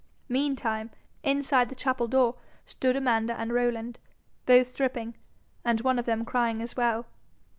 [0.29, 0.89] Meantime,
[1.21, 2.33] inside the chapel door
[2.65, 3.99] stood Amanda and Rowland,
[4.47, 5.15] both dripping,
[5.63, 7.05] and one of them crying as well.